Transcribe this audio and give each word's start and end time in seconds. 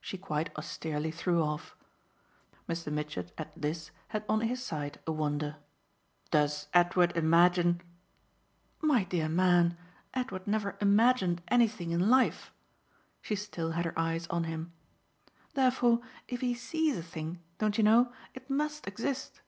she 0.00 0.18
quite 0.18 0.50
austerely 0.58 1.12
threw 1.12 1.40
off. 1.44 1.76
Mr. 2.68 2.92
Mitchett, 2.92 3.30
at 3.38 3.52
this, 3.54 3.92
had 4.08 4.24
on 4.28 4.40
his 4.40 4.60
side 4.60 4.98
a 5.06 5.12
wonder. 5.12 5.58
"Does 6.32 6.66
Edward 6.74 7.16
imagine?" 7.16 7.80
"My 8.90 9.04
dear 9.04 9.28
man, 9.28 9.78
Edward 10.12 10.48
never 10.48 10.76
'imagined' 10.80 11.42
anything 11.46 11.92
in 11.92 12.10
life." 12.10 12.52
She 13.22 13.36
still 13.36 13.70
had 13.70 13.84
her 13.84 13.96
eyes 13.96 14.26
on 14.26 14.42
him. 14.42 14.72
"Therefore 15.54 16.00
if 16.26 16.40
he 16.40 16.52
SEES 16.52 16.98
a 16.98 17.02
thing, 17.04 17.38
don't 17.58 17.78
you 17.78 17.84
know? 17.84 18.12
it 18.34 18.50
must 18.50 18.88
exist." 18.88 19.40